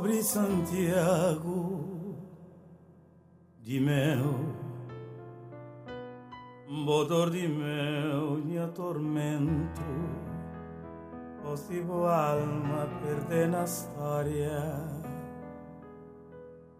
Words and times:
pobre 0.00 0.22
Santiago 0.22 2.16
de 3.60 3.78
meu, 3.78 4.34
motor 6.66 7.28
de 7.28 7.46
meu 7.46 8.38
me 8.38 8.56
atormento, 8.56 9.82
possível 11.42 12.06
alma 12.06 12.88
perder 13.02 13.48
na 13.48 13.64
história 13.64 14.62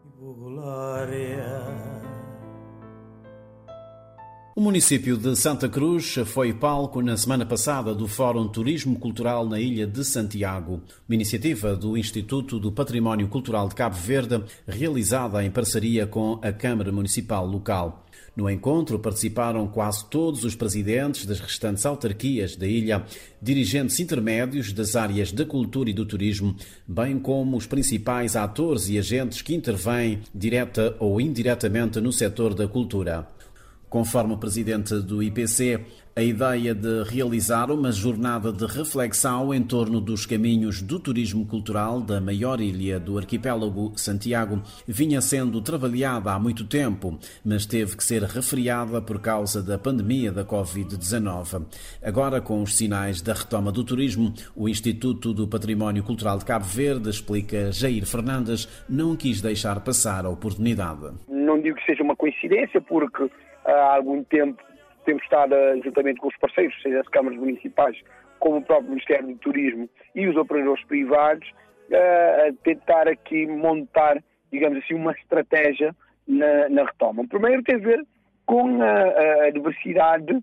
e 0.03 0.09
glória. 0.19 2.00
O 4.61 4.63
município 4.63 5.17
de 5.17 5.35
Santa 5.37 5.71
Cruz 5.71 6.17
foi 6.27 6.53
palco 6.53 7.01
na 7.01 7.17
semana 7.17 7.47
passada 7.47 7.95
do 7.95 8.07
Fórum 8.07 8.47
Turismo 8.47 8.99
Cultural 8.99 9.49
na 9.49 9.59
Ilha 9.59 9.87
de 9.87 10.05
Santiago, 10.05 10.83
uma 11.09 11.15
iniciativa 11.15 11.75
do 11.75 11.97
Instituto 11.97 12.61
do 12.61 12.71
Património 12.71 13.27
Cultural 13.27 13.71
de 13.71 13.75
Cabo 13.75 13.97
Verde, 13.97 14.45
realizada 14.69 15.43
em 15.43 15.51
parceria 15.51 16.07
com 16.07 16.39
a 16.43 16.53
Câmara 16.53 16.93
Municipal 16.93 17.47
local. 17.47 18.05
No 18.37 18.51
encontro 18.51 18.99
participaram 18.99 19.67
quase 19.67 20.05
todos 20.11 20.45
os 20.45 20.55
presidentes 20.55 21.25
das 21.25 21.41
restantes 21.41 21.87
autarquias 21.87 22.55
da 22.55 22.67
ilha, 22.67 23.03
dirigentes 23.41 23.99
intermédios 23.99 24.75
das 24.75 24.95
áreas 24.95 25.33
da 25.33 25.47
cultura 25.47 25.89
e 25.89 25.95
do 25.95 26.05
turismo, 26.05 26.55
bem 26.87 27.19
como 27.19 27.57
os 27.57 27.65
principais 27.65 28.37
atores 28.37 28.91
e 28.91 28.99
agentes 28.99 29.41
que 29.41 29.55
intervêm 29.55 30.21
direta 30.35 30.95
ou 30.99 31.19
indiretamente 31.19 31.99
no 31.99 32.13
setor 32.13 32.53
da 32.53 32.69
cultura. 32.69 33.27
Conforme 33.91 34.35
o 34.35 34.39
presidente 34.39 34.95
do 35.01 35.21
IPC, 35.21 35.85
a 36.15 36.23
ideia 36.23 36.75
de 36.75 37.03
realizar 37.05 37.73
uma 37.73 37.91
jornada 37.91 38.53
de 38.53 38.65
reflexão 38.67 39.53
em 39.53 39.63
torno 39.63 40.01
dos 40.01 40.27
caminhos 40.27 40.81
do 40.81 41.01
turismo 41.01 41.45
cultural 41.45 42.01
da 42.01 42.21
maior 42.21 42.61
ilha 42.61 43.01
do 43.01 43.19
arquipélago 43.19 43.93
Santiago 43.97 44.63
vinha 44.87 45.21
sendo 45.21 45.61
trabalhada 45.61 46.33
há 46.33 46.39
muito 46.39 46.65
tempo, 46.65 47.19
mas 47.45 47.67
teve 47.67 47.97
que 47.97 48.05
ser 48.05 48.23
refriada 48.23 49.03
por 49.03 49.19
causa 49.19 49.61
da 49.61 49.77
pandemia 49.77 50.31
da 50.31 50.45
Covid-19. 50.45 51.65
Agora, 52.01 52.41
com 52.41 52.63
os 52.63 52.77
sinais 52.77 53.21
da 53.21 53.33
retoma 53.33 53.73
do 53.73 53.83
turismo, 53.83 54.33
o 54.55 54.69
Instituto 54.69 55.35
do 55.35 55.49
Património 55.49 56.05
Cultural 56.05 56.39
de 56.39 56.45
Cabo 56.45 56.65
Verde, 56.65 57.11
explica 57.11 57.73
Jair 57.73 58.07
Fernandes, 58.07 58.69
não 58.89 59.17
quis 59.17 59.41
deixar 59.41 59.81
passar 59.81 60.25
a 60.25 60.31
oportunidade. 60.31 61.11
Não 61.61 61.65
digo 61.65 61.77
que 61.77 61.85
seja 61.85 62.03
uma 62.03 62.17
coincidência, 62.17 62.81
porque 62.81 63.31
há 63.67 63.97
algum 63.97 64.25
tempo 64.25 64.63
temos 65.05 65.23
estado, 65.23 65.55
juntamente 65.85 66.19
com 66.19 66.29
os 66.29 66.37
parceiros, 66.39 66.75
seja 66.81 67.01
as 67.01 67.09
câmaras 67.09 67.39
municipais, 67.39 68.01
como 68.39 68.57
o 68.57 68.63
próprio 68.63 68.89
Ministério 68.89 69.27
do 69.27 69.37
Turismo 69.37 69.87
e 70.15 70.27
os 70.27 70.37
operadores 70.37 70.83
privados, 70.87 71.47
a 71.93 72.53
tentar 72.65 73.09
aqui 73.09 73.47
montar, 73.47 74.17
digamos 74.51 74.83
assim, 74.83 74.95
uma 74.95 75.13
estratégia 75.13 75.95
na, 76.27 76.71
na 76.71 76.85
retoma. 76.87 77.29
Primeiro 77.29 77.63
tem 77.63 77.75
a 77.75 77.79
ver 77.79 78.07
com 78.47 78.83
a, 78.83 79.45
a 79.45 79.51
diversidade 79.51 80.43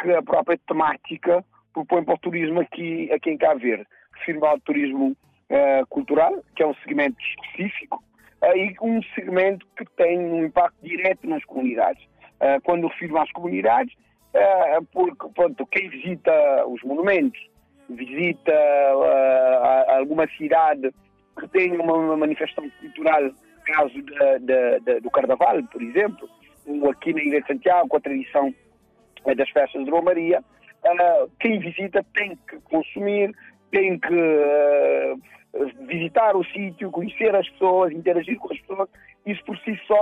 que 0.00 0.12
a 0.12 0.22
própria 0.22 0.56
temática 0.68 1.44
propõe 1.74 2.04
para 2.04 2.14
o 2.14 2.18
turismo 2.18 2.60
aqui, 2.60 3.10
aqui 3.12 3.30
em 3.30 3.36
Cabo 3.36 3.58
Verde. 3.58 3.84
Refiro 4.12 4.46
ao 4.46 4.60
turismo 4.60 5.16
uh, 5.50 5.86
cultural, 5.88 6.32
que 6.54 6.62
é 6.62 6.66
um 6.66 6.74
segmento 6.74 7.16
específico, 7.20 8.04
e 8.42 8.74
um 8.80 9.02
segmento 9.14 9.66
que 9.76 9.84
tem 9.96 10.18
um 10.18 10.44
impacto 10.44 10.76
direto 10.82 11.26
nas 11.26 11.44
comunidades. 11.44 12.02
Uh, 12.40 12.60
quando 12.62 12.86
refiro 12.86 13.18
às 13.18 13.30
comunidades, 13.32 13.92
uh, 13.94 14.84
porque 14.92 15.28
pronto, 15.34 15.66
quem 15.66 15.88
visita 15.88 16.32
os 16.66 16.80
monumentos, 16.84 17.40
visita 17.90 18.52
uh, 18.52 19.98
alguma 19.98 20.28
cidade 20.36 20.92
que 21.38 21.48
tem 21.48 21.72
uma, 21.72 22.16
manifestação 22.16 22.70
cultural, 22.80 23.30
caso 23.64 23.94
de, 23.94 24.38
de, 24.40 24.80
de, 24.80 25.00
do 25.00 25.10
Carnaval, 25.10 25.62
por 25.64 25.82
exemplo, 25.82 26.28
ou 26.66 26.90
aqui 26.90 27.12
na 27.12 27.22
Ilha 27.22 27.40
de 27.40 27.46
Santiago, 27.48 27.88
com 27.88 27.96
a 27.96 28.00
tradição 28.00 28.54
das 29.36 29.50
festas 29.50 29.84
de 29.84 29.90
Romaria, 29.90 30.42
quem 31.40 31.58
visita 31.58 32.04
tem 32.14 32.38
que 32.48 32.56
consumir, 32.60 33.34
tem 33.70 33.98
que 33.98 35.16
visitar 35.86 36.36
o 36.36 36.44
sítio, 36.44 36.90
conhecer 36.90 37.34
as 37.34 37.48
pessoas, 37.48 37.92
interagir 37.92 38.38
com 38.38 38.52
as 38.52 38.58
pessoas, 38.60 38.88
isso 39.26 39.44
por 39.44 39.56
si 39.58 39.78
só 39.86 40.00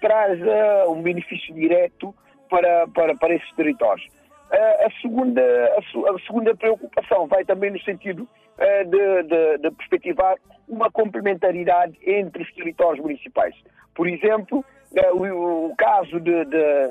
traz 0.00 0.40
uh, 0.40 0.90
um 0.90 1.02
benefício 1.02 1.54
direto 1.54 2.14
para, 2.48 2.86
para, 2.88 3.14
para 3.16 3.34
esses 3.34 3.50
territórios. 3.52 4.06
Uh, 4.50 4.86
a, 4.86 4.90
segunda, 5.02 5.42
a, 5.42 6.14
a, 6.14 6.18
segunda 6.26 6.54
preocupação 6.54 7.26
vai 7.26 7.44
também 7.44 7.70
no 7.70 7.80
sentido 7.80 8.22
uh, 8.22 8.84
de, 8.84 9.22
de, 9.24 9.58
de, 9.58 9.70
perspectivar 9.72 10.36
uma 10.68 10.90
complementaridade 10.90 11.98
entre 12.06 12.42
os 12.42 12.52
territórios 12.54 13.02
municipais. 13.02 13.54
Por 13.94 14.08
exemplo, 14.08 14.64
o, 15.12 15.66
o, 15.66 15.76
caso 15.76 16.20
de, 16.20 16.44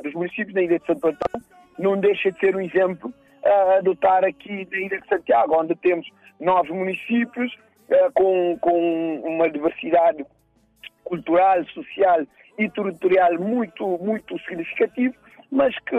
dos 0.04 0.14
municípios 0.14 0.54
da 0.54 0.62
Ilha 0.62 0.80
de 0.80 0.86
Santo 0.86 1.08
Antão 1.08 1.42
não 1.80 1.98
deixa 1.98 2.32
de 2.32 2.40
ser 2.40 2.56
um 2.56 2.62
exemplo 2.62 3.14
a 3.46 3.78
adotar 3.78 4.26
aqui 4.26 4.68
na 4.70 4.78
Ilha 4.78 5.00
de 5.00 5.08
Santiago, 5.08 5.56
onde 5.58 5.76
temos 5.76 6.08
nove 6.40 6.72
municípios 6.74 7.56
com, 8.14 8.58
com 8.60 9.22
uma 9.24 9.50
diversidade 9.50 10.26
cultural, 11.04 11.64
social 11.66 12.26
e 12.58 12.70
territorial 12.70 13.34
muito, 13.40 13.98
muito 14.00 14.38
significativo, 14.40 15.16
mas 15.52 15.78
que, 15.80 15.96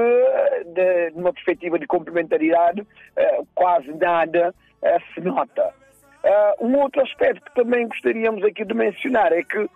de, 0.67 1.11
de 1.11 1.19
uma 1.19 1.33
perspectiva 1.33 1.79
de 1.79 1.87
complementaridade, 1.87 2.83
uh, 2.83 3.47
quase 3.55 3.91
nada 3.95 4.55
uh, 4.83 5.15
se 5.15 5.21
nota. 5.21 5.75
Um 6.61 6.77
outro 6.77 7.01
aspecto 7.01 7.41
que 7.43 7.55
também 7.55 7.87
gostaríamos 7.87 8.45
aqui 8.45 8.65
de 8.65 8.75
mencionar 8.75 9.33
é 9.33 9.43
que 9.43 9.67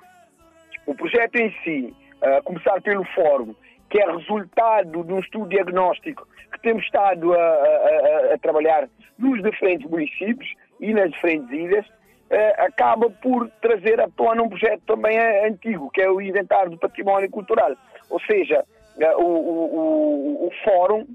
o 0.87 0.95
projeto 0.95 1.37
em 1.37 1.51
si, 1.63 1.95
a 2.21 2.43
começar 2.43 2.83
pelo 2.83 3.05
fórum, 3.15 3.55
que 3.89 3.99
é 3.99 4.11
resultado 4.11 5.05
de 5.05 5.13
um 5.13 5.21
estudo 5.21 5.49
diagnóstico 5.49 6.27
que 6.53 6.61
temos 6.61 6.85
estado 6.85 7.33
a, 7.33 7.39
a, 7.39 8.35
a 8.35 8.39
trabalhar 8.39 8.89
nos 9.19 9.43
diferentes 9.43 9.89
municípios 9.89 10.53
e 10.81 10.93
nas 10.93 11.11
diferentes 11.13 11.51
ilhas, 11.51 11.87
eh, 11.87 11.93
acaba 12.59 13.11
por 13.11 13.51
trazer 13.61 14.01
à 14.01 14.09
tona 14.09 14.43
um 14.43 14.49
projeto 14.49 14.83
também 14.87 15.17
eh, 15.17 15.49
antigo, 15.49 15.91
que 15.91 16.01
é 16.01 16.11
o 16.11 16.21
Inventário 16.21 16.71
do 16.71 16.79
Património 16.79 17.31
Cultural. 17.31 17.77
Ou 18.09 18.21
seja, 18.21 18.65
eh, 18.99 19.17
o, 19.17 19.23
o, 19.23 20.47
o 20.47 20.51
fórum 20.65 21.07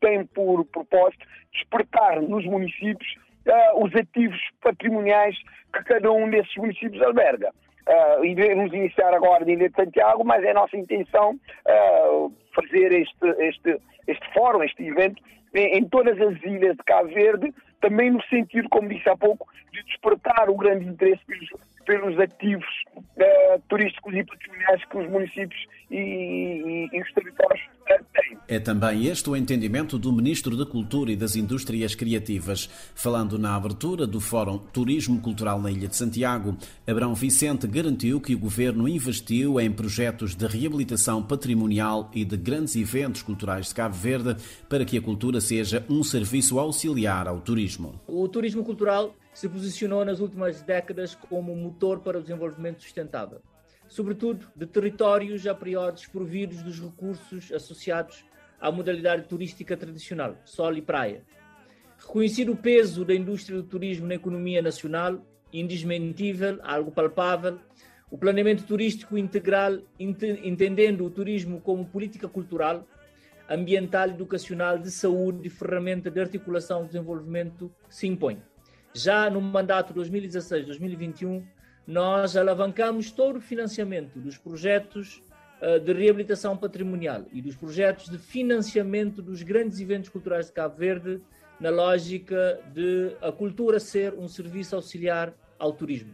tem 0.00 0.24
por 0.26 0.64
propósito 0.66 1.26
despertar 1.52 2.20
nos 2.22 2.44
municípios 2.44 3.16
uh, 3.46 3.84
os 3.84 3.94
ativos 3.94 4.40
patrimoniais 4.60 5.36
que 5.72 5.84
cada 5.84 6.10
um 6.12 6.30
desses 6.30 6.54
municípios 6.56 7.02
alberga. 7.02 7.50
Uh, 7.88 8.24
iremos 8.24 8.72
iniciar 8.72 9.12
agora 9.12 9.44
de 9.44 9.70
Santiago, 9.74 10.24
mas 10.24 10.44
é 10.44 10.52
nossa 10.52 10.76
intenção 10.76 11.32
uh, 11.66 12.32
fazer 12.54 12.92
este, 12.92 13.26
este, 13.38 13.80
este 14.06 14.32
fórum, 14.32 14.62
este 14.62 14.86
evento, 14.86 15.20
em, 15.54 15.78
em 15.78 15.84
todas 15.88 16.20
as 16.20 16.40
ilhas 16.42 16.76
de 16.76 16.84
Cabo 16.84 17.08
Verde, 17.08 17.52
também 17.82 18.10
no 18.10 18.22
sentido, 18.24 18.68
como 18.70 18.88
disse 18.88 19.08
há 19.08 19.16
pouco, 19.16 19.46
de 19.72 19.82
despertar 19.82 20.48
o 20.48 20.56
grande 20.56 20.86
interesse 20.86 21.20
pelos, 21.26 21.50
pelos 21.84 22.18
ativos 22.18 22.84
uh, 22.96 23.60
turísticos 23.68 24.14
e 24.14 24.24
patrimoniais 24.24 24.84
que 24.84 24.96
os 24.96 25.10
municípios 25.10 25.66
e, 25.90 25.96
e, 25.96 26.88
e 26.96 27.02
os 27.02 27.12
territórios 27.12 27.60
uh. 27.90 28.11
É 28.48 28.58
também 28.58 29.06
este 29.06 29.30
o 29.30 29.36
entendimento 29.36 29.98
do 29.98 30.12
Ministro 30.12 30.56
da 30.56 30.66
Cultura 30.66 31.12
e 31.12 31.16
das 31.16 31.36
Indústrias 31.36 31.94
Criativas. 31.94 32.68
Falando 32.94 33.38
na 33.38 33.54
abertura 33.54 34.06
do 34.06 34.20
Fórum 34.20 34.58
Turismo 34.58 35.20
Cultural 35.20 35.60
na 35.60 35.70
Ilha 35.70 35.86
de 35.86 35.96
Santiago, 35.96 36.56
Abrão 36.86 37.14
Vicente 37.14 37.66
garantiu 37.66 38.20
que 38.20 38.34
o 38.34 38.38
Governo 38.38 38.88
investiu 38.88 39.60
em 39.60 39.70
projetos 39.70 40.34
de 40.34 40.46
reabilitação 40.46 41.22
patrimonial 41.22 42.10
e 42.12 42.24
de 42.24 42.36
grandes 42.36 42.74
eventos 42.74 43.22
culturais 43.22 43.68
de 43.68 43.74
Cabo 43.74 43.94
Verde 43.94 44.36
para 44.68 44.84
que 44.84 44.98
a 44.98 45.02
cultura 45.02 45.40
seja 45.40 45.86
um 45.88 46.02
serviço 46.02 46.58
auxiliar 46.58 47.28
ao 47.28 47.40
turismo. 47.40 48.00
O 48.06 48.28
turismo 48.28 48.64
cultural 48.64 49.14
se 49.32 49.48
posicionou 49.48 50.04
nas 50.04 50.20
últimas 50.20 50.62
décadas 50.62 51.14
como 51.14 51.54
motor 51.54 52.00
para 52.00 52.18
o 52.18 52.22
desenvolvimento 52.22 52.82
sustentável, 52.82 53.40
sobretudo 53.88 54.46
de 54.54 54.66
territórios 54.66 55.46
a 55.46 55.54
priori 55.54 55.94
desprovidos 55.94 56.62
dos 56.62 56.80
recursos 56.80 57.50
associados 57.52 58.24
à 58.62 58.70
modalidade 58.70 59.24
turística 59.24 59.76
tradicional, 59.76 60.36
sol 60.44 60.76
e 60.76 60.80
praia. 60.80 61.24
Reconhecido 61.98 62.52
o 62.52 62.56
peso 62.56 63.04
da 63.04 63.12
indústria 63.12 63.60
do 63.60 63.64
turismo 63.64 64.06
na 64.06 64.14
economia 64.14 64.62
nacional, 64.62 65.20
indesmentível, 65.52 66.60
algo 66.62 66.92
palpável, 66.92 67.58
o 68.08 68.16
planeamento 68.16 68.62
turístico 68.62 69.18
integral, 69.18 69.80
entendendo 69.98 71.04
o 71.04 71.10
turismo 71.10 71.60
como 71.60 71.84
política 71.84 72.28
cultural, 72.28 72.86
ambiental, 73.48 74.10
educacional, 74.10 74.78
de 74.78 74.92
saúde 74.92 75.48
e 75.48 75.50
ferramenta 75.50 76.08
de 76.08 76.20
articulação 76.20 76.82
do 76.82 76.86
desenvolvimento, 76.86 77.68
se 77.88 78.06
impõe. 78.06 78.40
Já 78.94 79.28
no 79.28 79.40
mandato 79.40 79.92
2016-2021, 79.92 81.42
nós 81.84 82.36
alavancamos 82.36 83.10
todo 83.10 83.36
o 83.38 83.40
financiamento 83.40 84.20
dos 84.20 84.38
projetos 84.38 85.20
de 85.84 85.92
reabilitação 85.92 86.56
patrimonial 86.56 87.24
e 87.32 87.40
dos 87.40 87.54
projetos 87.54 88.08
de 88.08 88.18
financiamento 88.18 89.22
dos 89.22 89.42
grandes 89.42 89.78
eventos 89.78 90.08
culturais 90.08 90.46
de 90.46 90.52
Cabo 90.52 90.76
Verde, 90.76 91.20
na 91.60 91.70
lógica 91.70 92.60
de 92.74 93.16
a 93.20 93.30
cultura 93.30 93.78
ser 93.78 94.14
um 94.14 94.26
serviço 94.26 94.74
auxiliar 94.74 95.32
ao 95.58 95.72
turismo. 95.72 96.12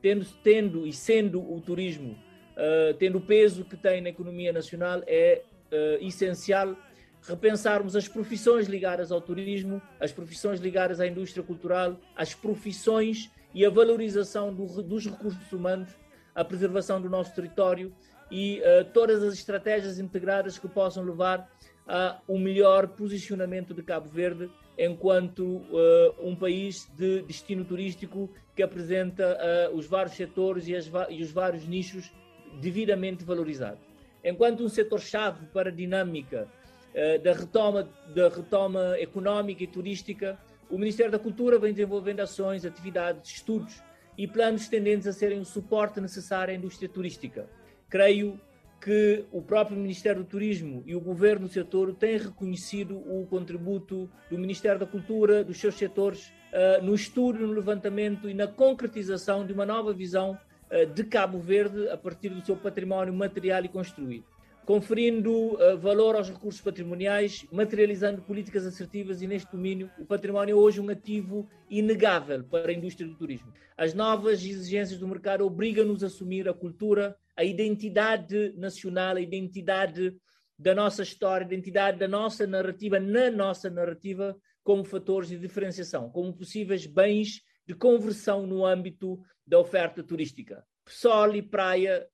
tendo, 0.00 0.24
tendo 0.44 0.86
e 0.86 0.92
sendo 0.92 1.40
o 1.40 1.60
turismo, 1.60 2.12
uh, 2.12 2.94
tendo 2.98 3.18
o 3.18 3.20
peso 3.20 3.64
que 3.64 3.76
tem 3.76 4.00
na 4.00 4.10
economia 4.10 4.52
nacional, 4.52 5.02
é 5.06 5.42
uh, 5.72 6.06
essencial 6.06 6.76
repensarmos 7.22 7.96
as 7.96 8.06
profissões 8.06 8.68
ligadas 8.68 9.10
ao 9.10 9.20
turismo, 9.20 9.80
as 9.98 10.12
profissões 10.12 10.60
ligadas 10.60 11.00
à 11.00 11.06
indústria 11.06 11.42
cultural, 11.42 11.98
as 12.14 12.34
profissões 12.34 13.30
e 13.54 13.64
a 13.64 13.70
valorização 13.70 14.54
do, 14.54 14.82
dos 14.82 15.06
recursos 15.06 15.50
humanos, 15.50 15.88
a 16.34 16.44
preservação 16.44 17.00
do 17.00 17.08
nosso 17.08 17.34
território 17.34 17.92
e 18.30 18.60
uh, 18.60 18.84
todas 18.92 19.22
as 19.22 19.34
estratégias 19.34 19.98
integradas 19.98 20.58
que 20.58 20.68
possam 20.68 21.04
levar 21.04 21.48
a 21.86 22.18
um 22.28 22.38
melhor 22.38 22.88
posicionamento 22.88 23.74
de 23.74 23.82
Cabo 23.82 24.08
Verde 24.08 24.50
enquanto 24.78 25.42
uh, 25.42 26.14
um 26.20 26.34
país 26.34 26.90
de 26.96 27.22
destino 27.22 27.64
turístico 27.64 28.30
que 28.56 28.62
apresenta 28.62 29.38
uh, 29.70 29.76
os 29.76 29.86
vários 29.86 30.16
setores 30.16 30.66
e, 30.66 30.72
e, 31.10 31.22
os 31.22 31.30
vários 31.30 31.66
nichos 31.66 32.12
devidamente 32.60 33.24
valorizados. 33.24 33.80
Enquanto 34.22 34.64
um 34.64 34.68
setor-chave 34.68 35.46
para 35.46 35.68
a 35.68 35.72
dinâmica 35.72 36.48
uh, 36.94 37.22
da, 37.22 37.32
retoma, 37.32 37.88
da 38.14 38.28
retoma 38.28 38.98
económica 38.98 39.62
e 39.62 39.66
turística, 39.66 40.38
o 40.70 40.78
Ministério 40.78 41.12
da 41.12 41.18
Cultura 41.18 41.58
vem 41.58 41.72
desenvolvendo 41.72 42.20
ações, 42.20 42.64
atividades, 42.64 43.30
estudos 43.30 43.82
e 44.16 44.26
planos 44.26 44.68
tendentes 44.68 45.06
a 45.06 45.12
serem 45.12 45.38
o 45.38 45.44
suporte 45.44 46.00
necessário 46.00 46.52
à 46.52 46.56
indústria 46.56 46.88
turística. 46.88 47.48
Creio 47.94 48.40
que 48.82 49.24
o 49.30 49.40
próprio 49.40 49.76
Ministério 49.76 50.24
do 50.24 50.28
Turismo 50.28 50.82
e 50.84 50.96
o 50.96 51.00
governo 51.00 51.46
do 51.46 51.52
setor 51.52 51.94
têm 51.94 52.18
reconhecido 52.18 52.96
o 52.96 53.24
contributo 53.24 54.10
do 54.28 54.36
Ministério 54.36 54.80
da 54.80 54.84
Cultura, 54.84 55.44
dos 55.44 55.60
seus 55.60 55.76
setores, 55.76 56.32
uh, 56.52 56.84
no 56.84 56.92
estudo, 56.92 57.46
no 57.46 57.52
levantamento 57.52 58.28
e 58.28 58.34
na 58.34 58.48
concretização 58.48 59.46
de 59.46 59.52
uma 59.52 59.64
nova 59.64 59.92
visão 59.92 60.36
uh, 60.72 60.86
de 60.92 61.04
Cabo 61.04 61.38
Verde 61.38 61.88
a 61.88 61.96
partir 61.96 62.30
do 62.30 62.44
seu 62.44 62.56
património 62.56 63.14
material 63.14 63.64
e 63.64 63.68
construído 63.68 64.33
conferindo 64.64 65.54
uh, 65.54 65.76
valor 65.78 66.16
aos 66.16 66.30
recursos 66.30 66.60
patrimoniais, 66.60 67.46
materializando 67.52 68.22
políticas 68.22 68.66
assertivas 68.66 69.20
e 69.20 69.26
neste 69.26 69.50
domínio 69.50 69.90
o 69.98 70.06
património 70.06 70.52
é 70.52 70.56
hoje 70.56 70.80
um 70.80 70.88
ativo 70.88 71.48
inegável 71.68 72.44
para 72.44 72.70
a 72.70 72.74
indústria 72.74 73.06
do 73.06 73.14
turismo. 73.14 73.52
As 73.76 73.92
novas 73.92 74.44
exigências 74.44 74.98
do 74.98 75.08
mercado 75.08 75.44
obrigam-nos 75.44 76.02
a 76.02 76.06
assumir 76.06 76.48
a 76.48 76.54
cultura, 76.54 77.16
a 77.36 77.44
identidade 77.44 78.54
nacional, 78.56 79.16
a 79.16 79.20
identidade 79.20 80.16
da 80.58 80.74
nossa 80.74 81.02
história, 81.02 81.44
a 81.44 81.48
identidade 81.52 81.98
da 81.98 82.08
nossa 82.08 82.46
narrativa 82.46 82.98
na 82.98 83.30
nossa 83.30 83.68
narrativa 83.68 84.36
como 84.62 84.84
fatores 84.84 85.28
de 85.28 85.38
diferenciação, 85.38 86.08
como 86.08 86.32
possíveis 86.32 86.86
bens 86.86 87.42
de 87.66 87.74
conversão 87.74 88.46
no 88.46 88.64
âmbito 88.64 89.20
da 89.46 89.58
oferta 89.58 90.02
turística. 90.02 90.64
Sol 90.86 91.34
e 91.34 91.42
praia 91.42 92.06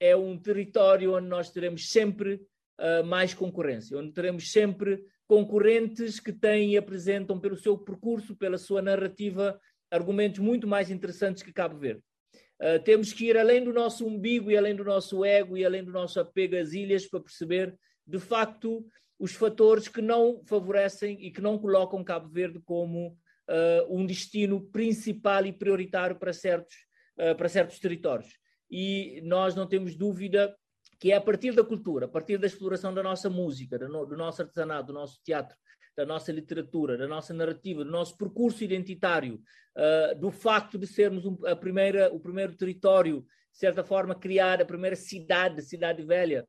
é 0.00 0.14
um 0.16 0.38
território 0.38 1.14
onde 1.14 1.28
nós 1.28 1.50
teremos 1.50 1.90
sempre 1.90 2.34
uh, 2.80 3.04
mais 3.04 3.34
concorrência, 3.34 3.98
onde 3.98 4.12
teremos 4.12 4.50
sempre 4.50 5.02
concorrentes 5.26 6.20
que 6.20 6.32
têm 6.32 6.72
e 6.72 6.76
apresentam 6.76 7.40
pelo 7.40 7.56
seu 7.56 7.78
percurso, 7.78 8.36
pela 8.36 8.58
sua 8.58 8.82
narrativa, 8.82 9.58
argumentos 9.90 10.40
muito 10.40 10.66
mais 10.66 10.90
interessantes 10.90 11.42
que 11.42 11.52
Cabo 11.52 11.78
Verde. 11.78 12.02
Uh, 12.60 12.82
temos 12.84 13.12
que 13.12 13.26
ir 13.26 13.36
além 13.36 13.64
do 13.64 13.72
nosso 13.72 14.06
umbigo 14.06 14.50
e 14.50 14.56
além 14.56 14.74
do 14.74 14.84
nosso 14.84 15.24
ego 15.24 15.56
e 15.56 15.64
além 15.64 15.84
do 15.84 15.92
nosso 15.92 16.20
apego 16.20 16.56
às 16.56 16.72
ilhas 16.72 17.06
para 17.06 17.20
perceber, 17.20 17.74
de 18.06 18.18
facto, 18.18 18.86
os 19.18 19.32
fatores 19.32 19.88
que 19.88 20.02
não 20.02 20.42
favorecem 20.44 21.16
e 21.20 21.30
que 21.30 21.40
não 21.40 21.58
colocam 21.58 22.04
Cabo 22.04 22.28
Verde 22.28 22.60
como 22.64 23.08
uh, 23.08 23.16
um 23.96 24.04
destino 24.04 24.60
principal 24.60 25.46
e 25.46 25.52
prioritário 25.52 26.16
para 26.16 26.32
certos, 26.32 26.74
uh, 27.18 27.34
para 27.34 27.48
certos 27.48 27.78
territórios 27.78 28.43
e 28.70 29.20
nós 29.24 29.54
não 29.54 29.66
temos 29.66 29.94
dúvida 29.94 30.54
que 30.98 31.12
é 31.12 31.16
a 31.16 31.20
partir 31.20 31.52
da 31.52 31.64
cultura, 31.64 32.06
a 32.06 32.08
partir 32.08 32.38
da 32.38 32.46
exploração 32.46 32.94
da 32.94 33.02
nossa 33.02 33.28
música, 33.28 33.78
do, 33.78 34.16
nosso 34.16 34.42
artesanato, 34.42 34.86
do 34.86 34.92
nosso 34.92 35.20
teatro, 35.22 35.56
da 35.96 36.04
nossa 36.06 36.32
literatura, 36.32 36.96
da 36.96 37.06
nossa 37.06 37.34
narrativa, 37.34 37.84
do 37.84 37.90
nosso 37.90 38.16
percurso 38.16 38.64
identitário, 38.64 39.40
uh, 39.76 40.18
do 40.18 40.30
facto 40.30 40.78
de 40.78 40.86
sermos 40.86 41.24
um, 41.24 41.36
a 41.46 41.54
primeira, 41.54 42.12
o 42.12 42.18
primeiro 42.18 42.56
território, 42.56 43.20
de 43.52 43.58
certa 43.58 43.84
forma, 43.84 44.14
criar 44.14 44.60
a 44.60 44.64
primeira 44.64 44.96
cidade, 44.96 45.62
cidade 45.62 46.02
velha, 46.02 46.46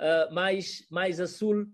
uh, 0.00 0.32
mais, 0.32 0.86
mais 0.90 1.20
a 1.20 1.26
sul, 1.26 1.66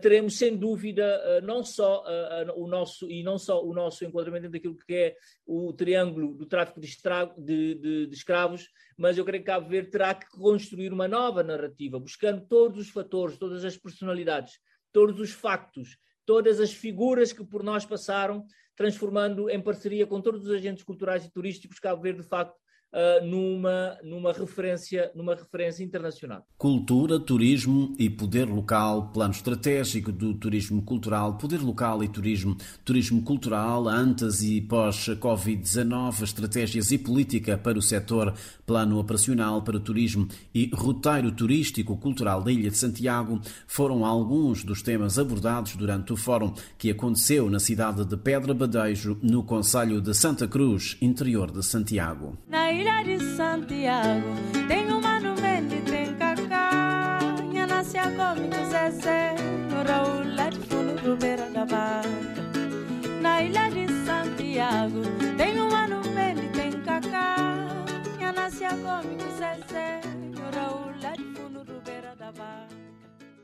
teremos 0.00 0.36
sem 0.36 0.56
dúvida 0.56 1.20
uh, 1.24 1.46
não 1.46 1.64
só 1.64 2.02
uh, 2.02 2.62
o 2.62 2.66
nosso 2.66 3.10
e 3.10 3.22
não 3.22 3.38
só 3.38 3.64
o 3.64 3.72
nosso 3.72 4.04
enquadramento 4.04 4.50
daquilo 4.50 4.76
que 4.76 4.94
é 4.94 5.16
o 5.46 5.72
triângulo 5.72 6.34
do 6.34 6.44
tráfico 6.44 6.80
de, 6.80 6.86
estrago, 6.86 7.40
de, 7.40 7.74
de, 7.76 8.06
de, 8.06 8.14
escravos, 8.14 8.68
mas 8.96 9.16
eu 9.16 9.24
creio 9.24 9.42
que 9.42 9.50
Cabo 9.50 9.68
Verde 9.68 9.90
terá 9.90 10.14
que 10.14 10.28
construir 10.28 10.92
uma 10.92 11.08
nova 11.08 11.42
narrativa, 11.42 11.98
buscando 11.98 12.46
todos 12.46 12.78
os 12.78 12.90
fatores, 12.90 13.38
todas 13.38 13.64
as 13.64 13.76
personalidades, 13.76 14.58
todos 14.92 15.18
os 15.18 15.30
factos, 15.30 15.96
todas 16.26 16.60
as 16.60 16.72
figuras 16.72 17.32
que 17.32 17.44
por 17.44 17.62
nós 17.62 17.86
passaram, 17.86 18.44
transformando 18.76 19.48
em 19.48 19.60
parceria 19.60 20.06
com 20.06 20.20
todos 20.20 20.46
os 20.46 20.50
agentes 20.50 20.84
culturais 20.84 21.24
e 21.24 21.32
turísticos 21.32 21.78
Cabo 21.78 22.02
Verde 22.02 22.20
de 22.20 22.28
facto 22.28 22.56
uh, 22.92 23.24
numa, 23.24 23.98
numa, 24.02 24.32
referência, 24.32 25.10
numa 25.14 25.34
referência 25.34 25.84
internacional. 25.84 26.46
Cultura, 26.56 27.18
turismo 27.18 27.94
e 27.98 28.08
poder 28.10 28.48
local, 28.48 29.10
plano 29.12 29.32
estratégico 29.32 30.12
do 30.12 30.34
turismo 30.34 30.82
cultural, 30.82 31.36
poder 31.38 31.60
local 31.60 32.02
e 32.02 32.08
turismo, 32.08 32.56
turismo 32.84 33.22
cultural 33.22 33.88
antes 33.88 34.42
e 34.42 34.60
pós-Covid-19, 34.60 36.22
estratégias 36.22 36.90
e 36.90 36.98
política 36.98 37.56
para 37.56 37.78
o 37.78 37.82
setor, 37.82 38.34
plano 38.66 38.98
operacional 38.98 39.62
para 39.62 39.76
o 39.76 39.80
turismo 39.80 40.28
e 40.54 40.70
roteiro 40.74 41.32
turístico 41.32 41.96
cultural 41.96 42.42
da 42.42 42.52
Ilha 42.52 42.70
de 42.70 42.76
Santiago 42.76 43.40
foram 43.66 44.04
alguns 44.04 44.64
dos 44.64 44.82
temas 44.82 45.18
abordados 45.18 45.74
durante 45.76 46.12
o 46.12 46.16
fórum 46.16 46.54
que 46.78 46.90
aconteceu 46.90 47.50
na 47.50 47.58
cidade 47.58 48.04
de 48.04 48.16
Pedra 48.16 48.54
Badejo, 48.54 49.18
no 49.22 49.42
Conselho 49.42 50.00
de 50.00 50.14
Santa 50.14 50.46
Cruz, 50.46 50.96
interior 51.00 51.50
de 51.50 51.64
Santiago. 51.64 52.38
Na 52.48 52.70
Ilha 52.80 53.02
de 53.02 53.22
Santiago. 53.36 54.34
Tem 54.66 54.90
uma 54.90 55.20
no 55.20 55.34
e 55.34 55.82
tem 55.82 56.14
Cacá. 56.14 57.18
Minha 57.46 57.66
nasce 57.66 57.98
a 57.98 58.08
Gomes, 58.08 58.56
Zezé. 58.70 59.34
No 59.68 59.82
Raul, 59.82 60.34
lá 60.34 60.48
de 60.48 60.60
fundo 60.60 60.98
do 61.02 61.14
beira 61.14 61.50
da 61.50 61.66
barca. 61.66 62.42
Na 63.20 63.42
Ilha 63.42 63.68
de 63.68 63.86
Santiago. 64.06 65.02
Tem 65.36 65.60
uma 65.60 65.86
no 65.88 66.00
e 66.00 66.48
tem 66.54 66.72
Cacá. 66.80 67.36
Minha 68.16 68.32
nasce 68.32 68.64
a 68.64 68.70
Gomes, 68.70 69.24
Zezé. 69.34 69.99